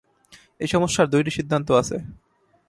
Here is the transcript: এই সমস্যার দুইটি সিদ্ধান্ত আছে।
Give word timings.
এই 0.59 0.69
সমস্যার 0.73 1.11
দুইটি 1.13 1.31
সিদ্ধান্ত 1.37 1.67
আছে। 1.81 1.97